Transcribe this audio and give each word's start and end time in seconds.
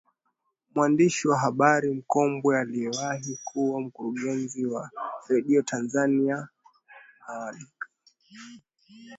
Mwandishi 0.75 1.27
wa 1.27 1.39
habari 1.39 1.91
mkongwe 1.93 2.59
aliyewahi 2.59 3.39
kuwa 3.43 3.81
Mkurugenzi 3.81 4.65
wa 4.65 4.91
Radio 5.27 5.61
Tanzania 5.61 6.47
Ngwanakilala 7.23 7.67